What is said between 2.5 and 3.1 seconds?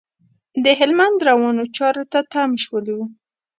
شولو.